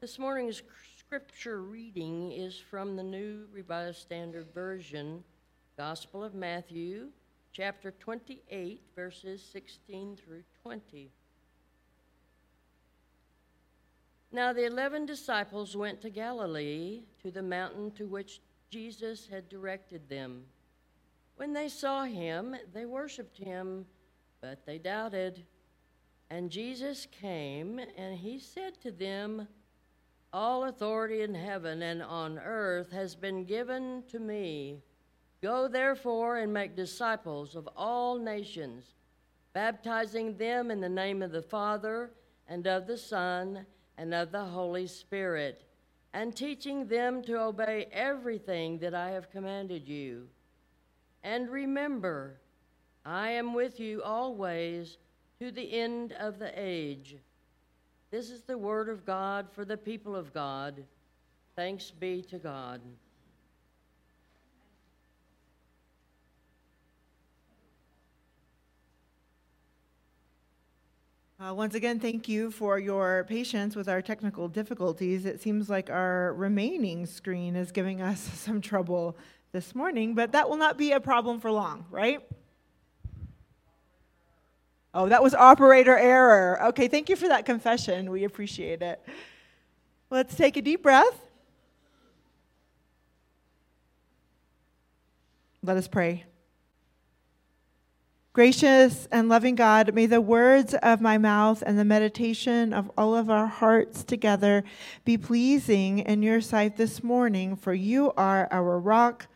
[0.00, 0.62] This morning's
[0.98, 5.22] scripture reading is from the New Revised Standard Version,
[5.76, 7.08] Gospel of Matthew,
[7.52, 11.10] chapter 28, verses 16 through 20.
[14.32, 18.40] Now the eleven disciples went to Galilee, to the mountain to which
[18.70, 20.44] Jesus had directed them.
[21.36, 23.84] When they saw him, they worshipped him,
[24.40, 25.44] but they doubted.
[26.30, 29.46] And Jesus came, and he said to them,
[30.32, 34.80] all authority in heaven and on earth has been given to me.
[35.42, 38.84] Go therefore and make disciples of all nations,
[39.52, 42.12] baptizing them in the name of the Father
[42.46, 43.66] and of the Son
[43.96, 45.64] and of the Holy Spirit,
[46.12, 50.28] and teaching them to obey everything that I have commanded you.
[51.22, 52.40] And remember,
[53.04, 54.98] I am with you always
[55.40, 57.16] to the end of the age.
[58.10, 60.82] This is the word of God for the people of God.
[61.54, 62.80] Thanks be to God.
[71.38, 75.24] Uh, once again, thank you for your patience with our technical difficulties.
[75.24, 79.16] It seems like our remaining screen is giving us some trouble
[79.52, 82.20] this morning, but that will not be a problem for long, right?
[84.92, 86.60] Oh, that was operator error.
[86.68, 88.10] Okay, thank you for that confession.
[88.10, 89.00] We appreciate it.
[90.10, 91.28] Let's take a deep breath.
[95.62, 96.24] Let us pray.
[98.32, 103.16] Gracious and loving God, may the words of my mouth and the meditation of all
[103.16, 104.64] of our hearts together
[105.04, 109.26] be pleasing in your sight this morning, for you are our rock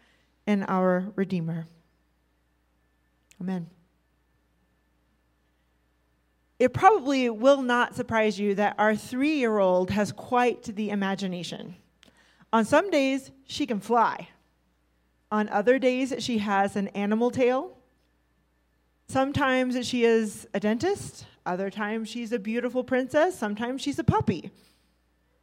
[0.46, 1.66] and our Redeemer.
[3.40, 3.66] Amen.
[6.58, 11.76] It probably will not surprise you that our three year old has quite the imagination.
[12.52, 14.28] On some days, she can fly.
[15.32, 17.76] On other days, she has an animal tail.
[19.08, 21.26] Sometimes she is a dentist.
[21.44, 23.36] Other times, she's a beautiful princess.
[23.36, 24.50] Sometimes, she's a puppy.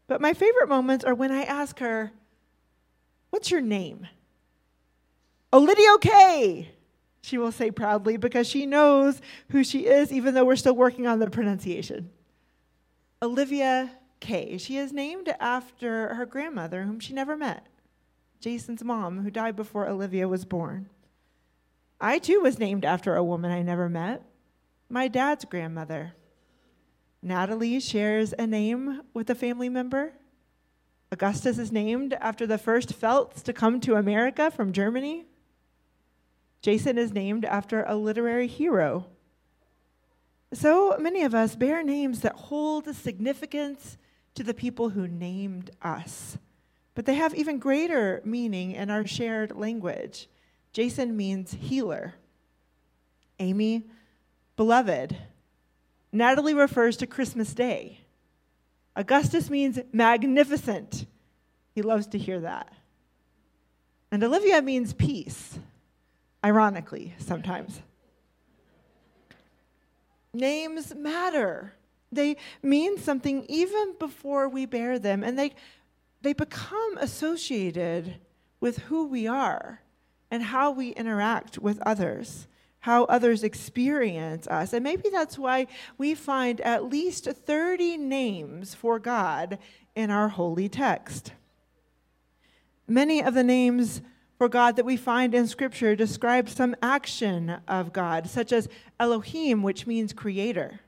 [0.08, 2.12] But my favorite moments are when I ask her,
[3.30, 4.08] What's your name?
[5.54, 6.72] Olivia Kay
[7.22, 11.08] she will say proudly, because she knows who she is, even though we're still working
[11.08, 12.10] on the pronunciation.
[13.22, 14.58] Olivia Kay.
[14.58, 17.68] She is named after her grandmother, whom she never met,
[18.40, 20.90] Jason's mom, who died before Olivia was born.
[22.00, 24.24] I too was named after a woman I never met,
[24.90, 26.14] my dad's grandmother.
[27.22, 30.14] Natalie shares a name with a family member.
[31.12, 35.26] Augustus is named after the first Felts to come to America from Germany.
[36.62, 39.08] Jason is named after a literary hero.
[40.54, 43.98] So many of us bear names that hold significance
[44.36, 46.38] to the people who named us,
[46.94, 50.28] but they have even greater meaning in our shared language.
[50.74, 52.14] Jason means healer,
[53.40, 53.84] Amy,
[54.56, 55.18] beloved.
[56.14, 58.02] Natalie refers to Christmas Day.
[58.96, 61.06] Augustus means magnificent.
[61.74, 62.72] He loves to hear that.
[64.12, 65.58] And Olivia means peace
[66.44, 67.82] ironically, sometimes.
[70.34, 71.74] Names matter.
[72.12, 75.54] They mean something even before we bear them, and they,
[76.22, 78.16] they become associated
[78.60, 79.82] with who we are
[80.30, 82.48] and how we interact with others,
[82.80, 84.72] how others experience us.
[84.74, 89.58] And maybe that's why we find at least 30 names for God
[89.96, 91.34] in our holy text.
[92.88, 94.02] Many of the names
[94.42, 98.68] for God that we find in Scripture describes some action of God, such as
[99.00, 100.80] Elohim, which means creator,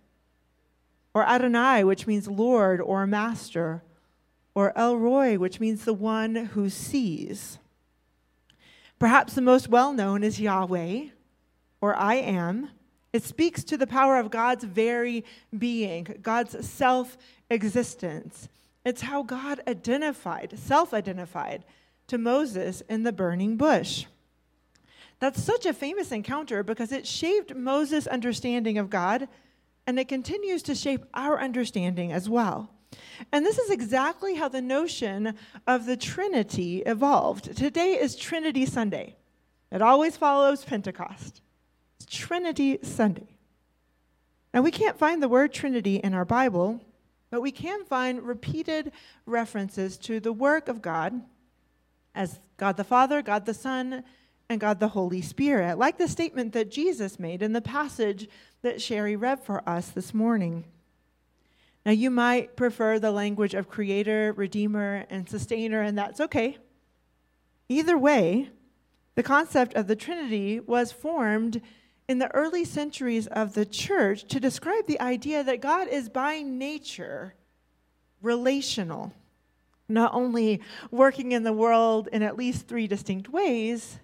[1.14, 3.84] or Adonai, which means Lord or Master,
[4.56, 7.60] or El Roi, which means the one who sees.
[8.98, 11.10] Perhaps the most well known is Yahweh,
[11.80, 12.72] or I am.
[13.14, 15.24] It speaks to the power of God's very
[15.56, 17.20] being, God's self
[17.52, 18.50] existence.
[18.84, 21.64] It's how God identified, self identified
[22.08, 24.06] to Moses in the burning bush.
[25.20, 29.30] That's such a famous encounter because it shaped Moses' understanding of God,
[29.88, 32.70] and it continues to shape our understanding as well.
[33.32, 35.36] And this is exactly how the notion
[35.66, 37.56] of the Trinity evolved.
[37.56, 39.16] Today is Trinity Sunday.
[39.72, 41.42] It always follows Pentecost.
[42.00, 43.38] It's Trinity Sunday.
[44.54, 46.82] Now, we can't find the word Trinity in our Bible,
[47.32, 48.92] but we can find repeated
[49.26, 51.22] references to the work of God
[52.16, 54.04] as God the Father, God the Son,
[54.50, 58.28] and God the Holy Spirit, like the statement that Jesus made in the passage
[58.62, 60.66] that Sherry read for us this morning.
[61.86, 66.58] Now, you might prefer the language of creator, redeemer, and sustainer, and that's okay.
[67.68, 68.50] Either way,
[69.16, 71.62] the concept of the Trinity was formed
[72.08, 76.42] in the early centuries of the church to describe the idea that God is by
[76.42, 77.34] nature
[78.22, 79.14] relational,
[79.94, 80.62] not only
[80.92, 84.00] working in the world in at least three distinct ways,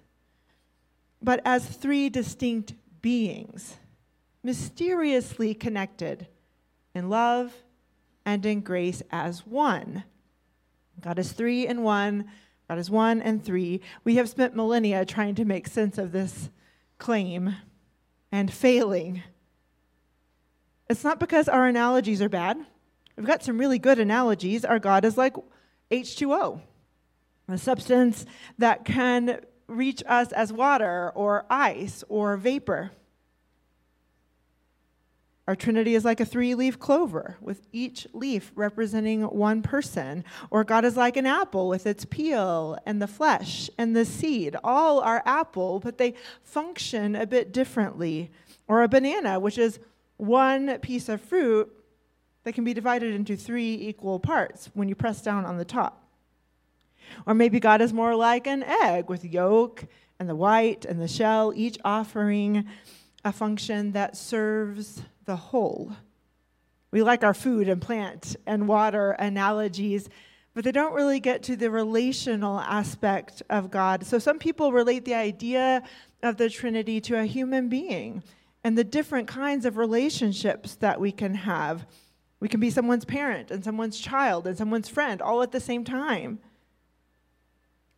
[1.22, 3.78] but as three distinct beings,
[4.44, 6.28] mysteriously connected
[6.96, 7.54] in love
[8.26, 10.04] and in grace as one.
[11.02, 12.30] God is three and one.
[12.68, 13.82] God is one and three.
[14.04, 16.50] We have spent millennia trying to make sense of this
[16.98, 17.56] claim
[18.32, 19.24] and failing.
[20.90, 22.58] It's not because our analogies are bad.
[23.16, 24.64] We've got some really good analogies.
[24.64, 25.36] Our God is like
[25.92, 26.62] H2O,
[27.48, 28.26] a substance
[28.58, 32.92] that can reach us as water or ice or vapor.
[35.48, 40.24] Our Trinity is like a three leaf clover, with each leaf representing one person.
[40.52, 44.56] Or God is like an apple with its peel and the flesh and the seed.
[44.64, 46.14] All are apple, but they
[46.44, 48.30] function a bit differently.
[48.68, 49.80] Or a banana, which is
[50.18, 51.76] one piece of fruit
[52.44, 56.04] that can be divided into three equal parts when you press down on the top.
[57.26, 59.86] Or maybe God is more like an egg with yolk
[60.20, 62.66] and the white and the shell, each offering
[63.24, 65.92] a function that serves the whole.
[66.92, 70.10] We like our food and plant and water analogies,
[70.54, 74.06] but they don't really get to the relational aspect of God.
[74.06, 75.84] So some people relate the idea
[76.24, 78.24] of the Trinity to a human being
[78.64, 81.86] and the different kinds of relationships that we can have.
[82.40, 85.84] We can be someone's parent and someone's child and someone's friend all at the same
[85.84, 86.40] time.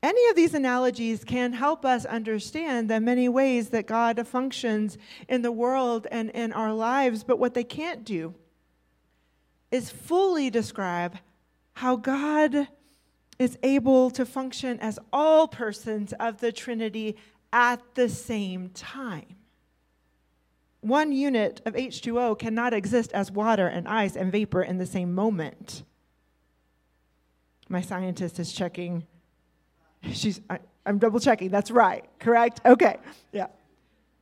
[0.04, 4.98] Any of these analogies can help us understand the many ways that God functions
[5.30, 8.34] in the world and in our lives, but what they can't do
[9.70, 11.18] is fully describe
[11.74, 12.68] how God
[13.38, 17.16] is able to function as all persons of the Trinity
[17.54, 19.36] at the same time.
[20.82, 25.14] One unit of H2O cannot exist as water and ice and vapor in the same
[25.14, 25.84] moment.
[27.70, 29.06] My scientist is checking
[30.14, 31.50] She's, I, I'm double checking.
[31.50, 32.06] That's right.
[32.20, 32.62] Correct?
[32.66, 32.98] Okay.
[33.32, 33.48] Yeah.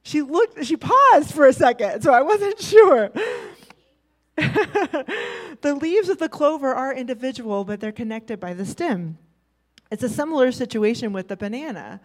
[0.04, 3.10] She looked, she paused for a second, so I wasn't sure.
[4.38, 9.18] the leaves of the clover are individual, but they're connected by the stem.
[9.92, 12.02] It's a similar situation with the banana.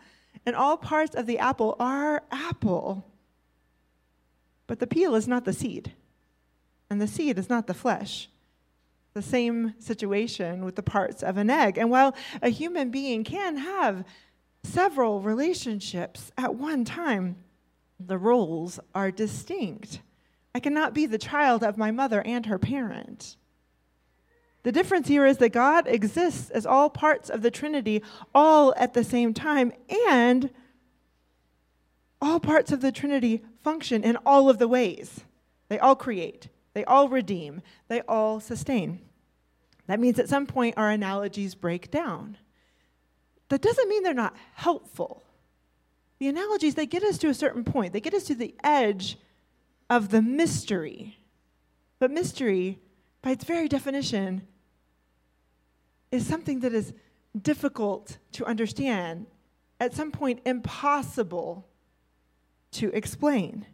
[0.46, 3.06] And all parts of the apple are apple.
[4.66, 5.92] But the peel is not the seed,
[6.88, 8.28] and the seed is not the flesh
[9.14, 11.78] the same situation with the parts of an egg.
[11.78, 14.04] And while a human being can have
[14.64, 17.36] several relationships at one time,
[18.00, 20.00] the roles are distinct.
[20.52, 23.36] I cannot be the child of my mother and her parent.
[24.64, 28.02] The difference here is that God exists as all parts of the Trinity
[28.34, 29.72] all at the same time,
[30.08, 30.50] and
[32.20, 35.22] all parts of the Trinity function in all of the ways.
[35.68, 39.00] They all create, they all redeem, they all sustain.
[39.86, 42.36] That means at some point our analogies break down.
[43.48, 45.22] That doesn't mean they're not helpful.
[46.18, 49.18] The analogies, they get us to a certain point, they get us to the edge
[49.90, 51.18] of the mystery.
[51.98, 52.78] But mystery,
[53.22, 54.46] by its very definition,
[56.10, 56.92] is something that is
[57.40, 59.26] difficult to understand,
[59.80, 61.66] at some point, impossible
[62.74, 63.66] to explain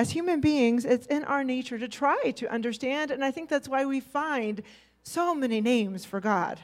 [0.00, 3.68] as human beings, it's in our nature to try to understand, and I think that's
[3.68, 4.62] why we find
[5.02, 6.58] so many names for God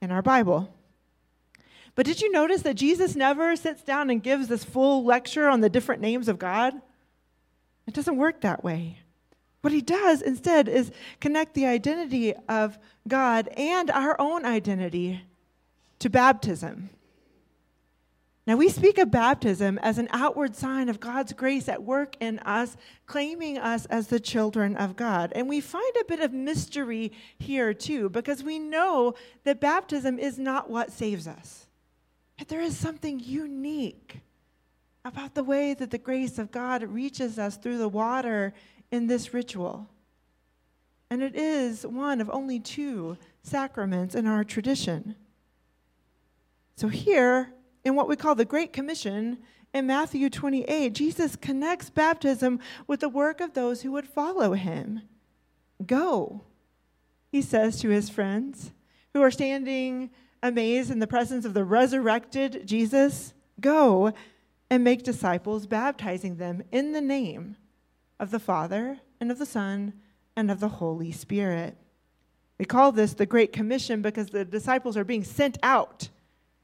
[0.00, 0.72] in our Bible.
[1.96, 5.62] But did you notice that Jesus never sits down and gives this full lecture on
[5.62, 6.74] the different names of God?
[7.88, 8.98] It doesn't work that way.
[9.62, 15.22] What he does instead is connect the identity of God and our own identity
[15.98, 16.90] to baptism.
[18.46, 22.38] Now, we speak of baptism as an outward sign of God's grace at work in
[22.40, 25.32] us, claiming us as the children of God.
[25.34, 30.38] And we find a bit of mystery here, too, because we know that baptism is
[30.38, 31.66] not what saves us.
[32.36, 34.20] But there is something unique
[35.06, 38.52] about the way that the grace of God reaches us through the water
[38.90, 39.88] in this ritual.
[41.08, 45.14] And it is one of only two sacraments in our tradition.
[46.76, 49.38] So here, in what we call the Great Commission
[49.72, 55.02] in Matthew 28, Jesus connects baptism with the work of those who would follow him.
[55.84, 56.42] Go,
[57.30, 58.72] he says to his friends
[59.12, 60.10] who are standing
[60.42, 63.34] amazed in the presence of the resurrected Jesus.
[63.60, 64.12] Go
[64.70, 67.56] and make disciples, baptizing them in the name
[68.20, 69.92] of the Father and of the Son
[70.36, 71.76] and of the Holy Spirit.
[72.58, 76.08] We call this the Great Commission because the disciples are being sent out.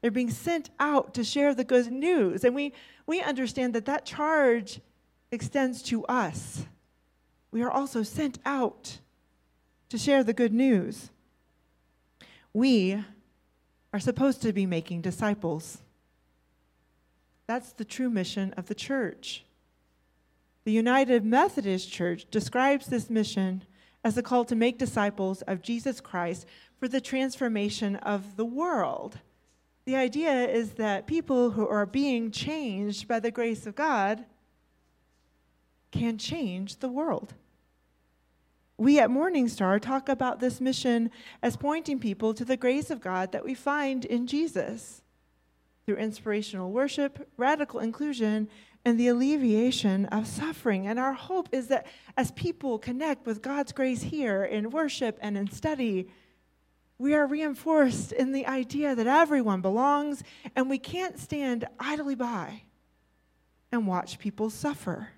[0.01, 2.43] They're being sent out to share the good news.
[2.43, 2.73] And we,
[3.05, 4.79] we understand that that charge
[5.31, 6.65] extends to us.
[7.51, 8.99] We are also sent out
[9.89, 11.11] to share the good news.
[12.53, 13.03] We
[13.93, 15.79] are supposed to be making disciples.
[17.47, 19.43] That's the true mission of the church.
[20.63, 23.63] The United Methodist Church describes this mission
[24.03, 26.45] as a call to make disciples of Jesus Christ
[26.79, 29.19] for the transformation of the world.
[29.85, 34.25] The idea is that people who are being changed by the grace of God
[35.91, 37.33] can change the world.
[38.77, 41.11] We at Morning Star talk about this mission
[41.43, 45.01] as pointing people to the grace of God that we find in Jesus
[45.85, 48.49] through inspirational worship, radical inclusion,
[48.83, 50.87] and the alleviation of suffering.
[50.87, 51.85] And our hope is that
[52.17, 56.07] as people connect with God's grace here in worship and in study,
[57.01, 60.21] we are reinforced in the idea that everyone belongs
[60.55, 62.61] and we can't stand idly by
[63.71, 65.09] and watch people suffer.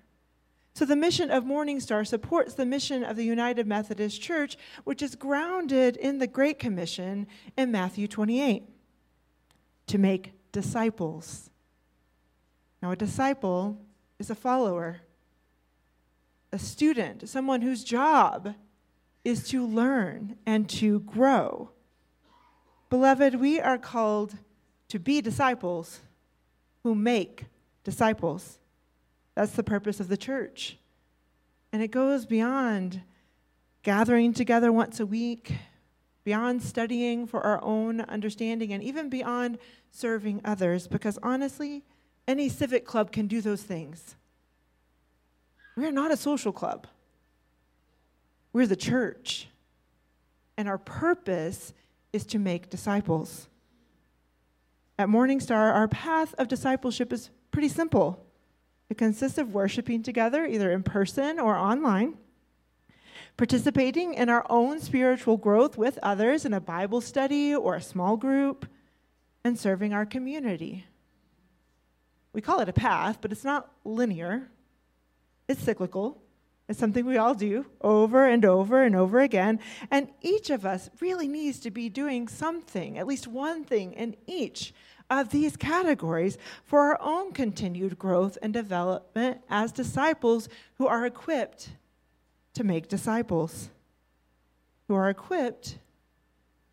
[0.72, 5.02] So, the mission of Morning Star supports the mission of the United Methodist Church, which
[5.02, 7.26] is grounded in the Great Commission
[7.56, 8.64] in Matthew 28
[9.88, 11.50] to make disciples.
[12.82, 13.78] Now, a disciple
[14.18, 15.02] is a follower,
[16.50, 18.54] a student, someone whose job
[19.24, 21.70] is to learn and to grow.
[22.90, 24.36] Beloved, we are called
[24.88, 26.00] to be disciples
[26.82, 27.46] who make
[27.82, 28.58] disciples.
[29.34, 30.78] That's the purpose of the church.
[31.72, 33.02] And it goes beyond
[33.82, 35.52] gathering together once a week,
[36.22, 39.58] beyond studying for our own understanding, and even beyond
[39.90, 41.82] serving others, because honestly,
[42.26, 44.14] any civic club can do those things.
[45.76, 46.86] We're not a social club,
[48.54, 49.48] we're the church.
[50.56, 51.74] And our purpose
[52.14, 53.48] is to make disciples.
[54.98, 58.24] At Morning Star, our path of discipleship is pretty simple.
[58.88, 62.16] It consists of worshiping together, either in person or online,
[63.36, 68.16] participating in our own spiritual growth with others in a Bible study or a small
[68.16, 68.66] group,
[69.42, 70.86] and serving our community.
[72.32, 74.48] We call it a path, but it's not linear,
[75.48, 76.23] it's cyclical.
[76.68, 79.60] It's something we all do over and over and over again.
[79.90, 84.16] And each of us really needs to be doing something, at least one thing in
[84.26, 84.72] each
[85.10, 91.70] of these categories for our own continued growth and development as disciples who are equipped
[92.54, 93.68] to make disciples,
[94.88, 95.78] who are equipped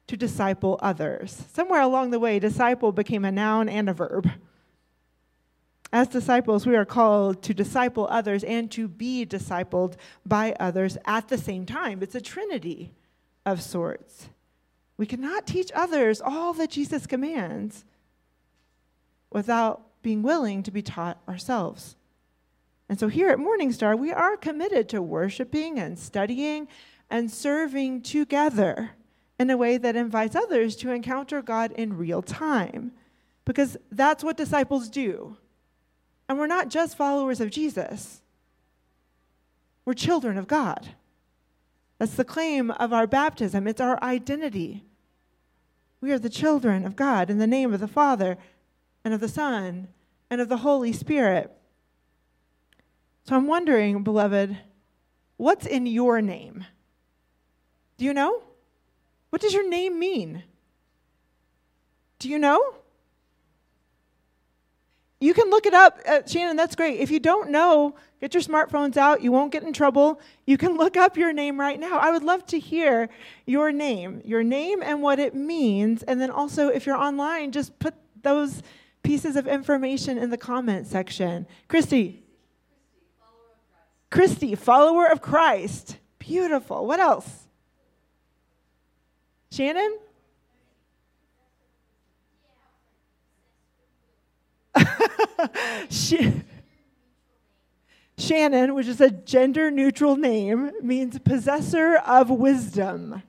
[0.08, 1.46] to disciple others.
[1.54, 4.30] Somewhere along the way, disciple became a noun and a verb.
[5.94, 9.96] As disciples, we are called to disciple others and to be discipled
[10.26, 12.02] by others at the same time.
[12.02, 12.94] It's a trinity
[13.46, 14.30] of sorts.
[14.96, 17.84] We cannot teach others all that Jesus commands
[19.32, 21.96] without being willing to be taught ourselves.
[22.88, 26.68] And so here at Morning Star, we are committed to worshiping and studying
[27.10, 28.92] and serving together
[29.40, 32.92] in a way that invites others to encounter God in real time.
[33.44, 35.36] Because that's what disciples do.
[36.32, 38.22] And we're not just followers of Jesus,
[39.84, 40.96] we're children of God.
[41.98, 44.86] That's the claim of our baptism, it's our identity.
[46.00, 48.38] We are the children of God in the name of the Father
[49.04, 49.90] and of the Son
[50.30, 51.52] and of the Holy Spirit.
[53.26, 54.58] So I'm wondering, beloved,
[55.36, 56.64] what's in your name?
[57.98, 58.42] Do you know?
[59.32, 60.44] What does your name mean?
[62.20, 62.76] Do you know?
[65.22, 66.00] You can look it up.
[66.06, 67.00] Uh, Shannon, that's great.
[67.00, 69.22] If you don't know, get your smartphones out.
[69.22, 70.20] You won't get in trouble.
[70.48, 72.00] You can look up your name right now.
[72.00, 73.08] I would love to hear
[73.46, 76.02] your name, your name and what it means.
[76.04, 78.64] And then also, if you're online, just put those
[79.04, 81.46] pieces of information in the comment section.
[81.68, 82.24] Christy.
[84.10, 85.98] Christy, follower of Christ.
[86.18, 86.88] Beautiful.
[86.88, 87.30] What else?
[89.52, 90.00] Shannon?
[98.18, 103.24] Shannon, which is a gender neutral name, means possessor of wisdom.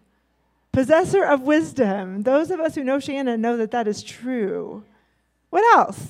[0.70, 2.22] Possessor of wisdom.
[2.22, 4.84] Those of us who know Shannon know that that is true.
[5.50, 6.08] What else?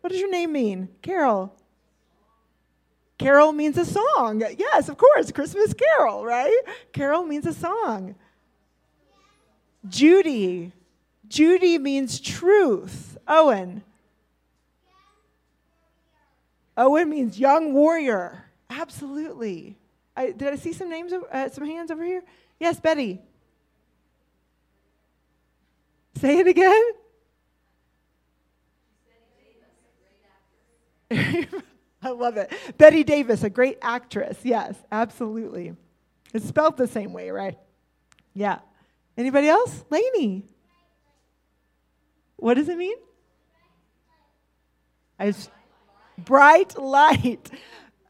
[0.00, 0.88] What does your name mean?
[1.02, 1.52] Carol.
[3.18, 4.42] Carol means a song.
[4.58, 6.60] Yes, of course, Christmas carol, right?
[6.92, 8.14] Carol means a song.
[9.88, 10.72] Judy.
[11.28, 13.16] Judy means truth.
[13.26, 13.82] Owen.
[16.76, 18.44] Owen means young warrior.
[18.68, 19.78] Absolutely.
[20.16, 22.22] I, did I see some names, uh, some hands over here?
[22.58, 23.20] Yes, Bette.
[26.20, 26.82] Say it again.
[32.02, 32.52] I love it.
[32.78, 34.38] Bette Davis, a great actress.
[34.42, 35.74] Yes, absolutely.
[36.32, 37.58] It's spelled the same way, right?
[38.34, 38.58] Yeah.
[39.16, 39.84] Anybody else?
[39.90, 40.44] Lainey.
[42.36, 42.96] What does it mean?
[45.18, 45.34] I
[46.18, 47.50] bright light.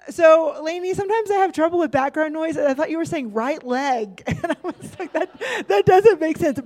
[0.08, 3.62] So, Lainey, sometimes I have trouble with background noise, I thought you were saying right
[3.62, 4.22] leg.
[4.42, 6.60] And I was like, that, that doesn't make sense.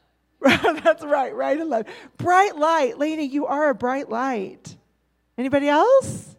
[0.40, 1.88] That's right, right and left.
[2.18, 2.98] Bright light.
[2.98, 4.76] Lainey, you are a bright light.
[5.38, 6.36] Anybody else?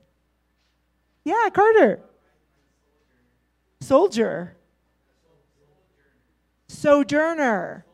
[1.24, 2.02] Yeah, Carter.
[3.82, 4.56] Soldier.
[6.68, 7.86] Sojourner.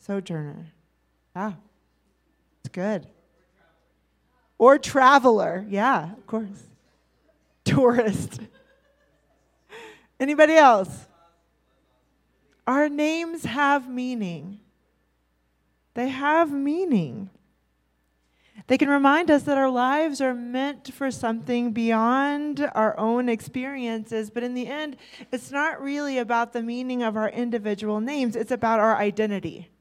[0.00, 0.72] Sojourner.
[1.34, 1.56] Ah,
[2.60, 3.06] it's good.
[4.62, 5.66] Or traveler.
[5.68, 6.68] Yeah, of course.
[7.64, 8.38] Tourist.
[10.20, 11.08] Anybody else?
[12.64, 14.60] Our names have meaning.
[15.94, 17.28] They have meaning.
[18.68, 24.30] They can remind us that our lives are meant for something beyond our own experiences,
[24.30, 24.96] but in the end,
[25.32, 29.71] it's not really about the meaning of our individual names, it's about our identity.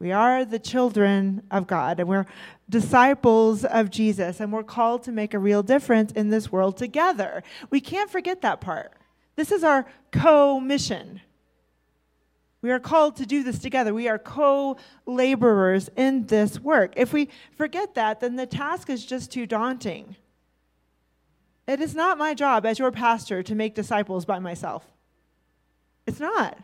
[0.00, 2.24] We are the children of God, and we're
[2.70, 7.42] disciples of Jesus, and we're called to make a real difference in this world together.
[7.68, 8.94] We can't forget that part.
[9.36, 11.20] This is our co mission.
[12.62, 13.92] We are called to do this together.
[13.92, 16.94] We are co laborers in this work.
[16.96, 17.28] If we
[17.58, 20.16] forget that, then the task is just too daunting.
[21.68, 24.86] It is not my job as your pastor to make disciples by myself.
[26.06, 26.58] It's not.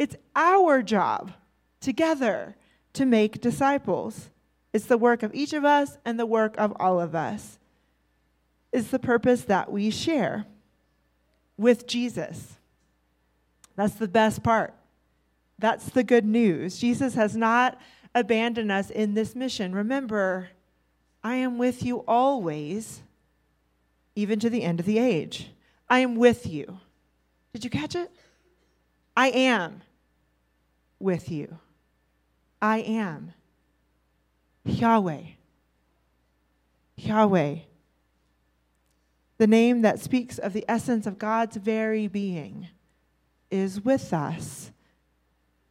[0.00, 1.32] It's our job
[1.80, 2.56] together
[2.94, 4.30] to make disciples.
[4.72, 7.58] It's the work of each of us and the work of all of us.
[8.72, 10.46] It's the purpose that we share
[11.56, 12.56] with Jesus.
[13.76, 14.74] That's the best part.
[15.58, 16.78] That's the good news.
[16.78, 17.78] Jesus has not
[18.14, 19.74] abandoned us in this mission.
[19.74, 20.48] Remember,
[21.22, 23.02] I am with you always,
[24.14, 25.50] even to the end of the age.
[25.88, 26.80] I am with you.
[27.52, 28.10] Did you catch it?
[29.16, 29.82] I am
[30.98, 31.58] with you.
[32.66, 33.32] I am.
[34.64, 35.22] Yahweh.
[36.96, 37.58] Yahweh.
[39.38, 42.66] The name that speaks of the essence of God's very being
[43.52, 44.72] is with us.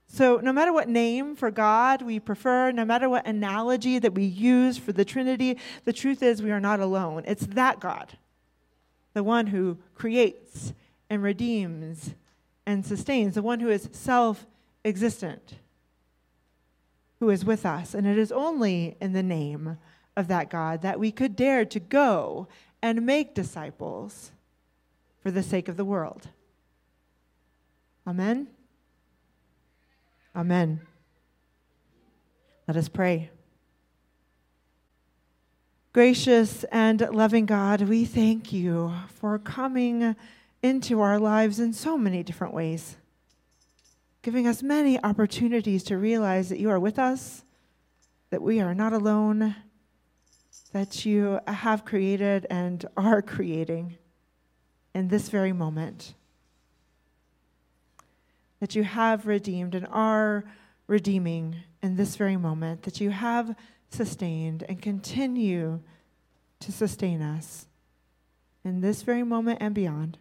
[0.08, 4.24] So, no matter what name for God we prefer, no matter what analogy that we
[4.24, 7.24] use for the Trinity, the truth is we are not alone.
[7.28, 8.18] It's that God,
[9.14, 10.72] the one who creates
[11.10, 12.14] and redeems
[12.66, 14.48] and sustains, the one who is self
[14.86, 15.56] existent,
[17.20, 17.94] who is with us.
[17.94, 19.78] And it is only in the name
[20.18, 22.48] of that God that we could dare to go
[22.82, 24.32] and make disciples
[25.22, 26.30] for the sake of the world.
[28.08, 28.48] Amen.
[30.36, 30.82] Amen.
[32.68, 33.30] Let us pray.
[35.94, 40.16] Gracious and loving God, we thank you for coming
[40.62, 42.98] into our lives in so many different ways,
[44.26, 47.44] giving us many opportunities to realize that you are with us,
[48.32, 49.56] that we are not alone,
[50.72, 53.96] that you have created and are creating
[54.96, 56.16] in this very moment.
[58.60, 60.44] That you have redeemed and are
[60.88, 63.56] redeeming in this very moment, that you have
[63.92, 65.82] sustained and continue
[66.62, 67.68] to sustain us
[68.64, 70.18] in this very moment and beyond,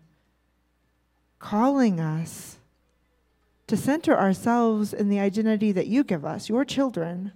[1.38, 2.58] calling us
[3.66, 7.32] to center ourselves in the identity that you give us, your children,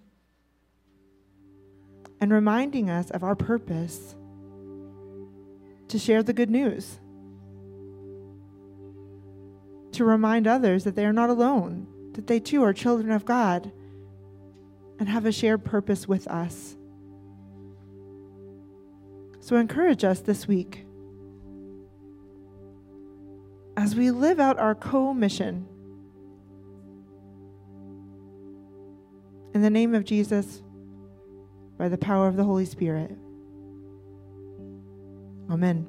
[2.21, 4.14] and reminding us of our purpose
[5.88, 6.99] to share the good news
[9.99, 13.73] to remind others that they are not alone, that they too are children of God
[15.01, 16.77] and have a shared purpose with us.
[19.41, 20.85] So encourage us this week
[23.77, 25.67] as we live out our co mission.
[29.59, 30.62] In the name of Jesus,
[31.79, 33.11] by the power of the Holy Spirit.
[35.51, 35.88] Amen.